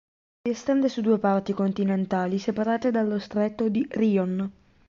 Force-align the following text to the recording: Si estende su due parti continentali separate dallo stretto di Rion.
Si 0.43 0.49
estende 0.49 0.89
su 0.89 1.01
due 1.01 1.19
parti 1.19 1.53
continentali 1.53 2.39
separate 2.39 2.89
dallo 2.89 3.19
stretto 3.19 3.69
di 3.69 3.85
Rion. 3.87 4.51